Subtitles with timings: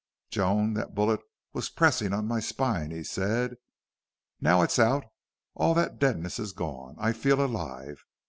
[0.31, 1.19] "Joan, that bullet
[1.53, 3.57] was pressing on my spine," he said.
[4.39, 5.05] "Now it's out,
[5.53, 6.95] all that deadness is gone.
[6.97, 8.03] I feel alive.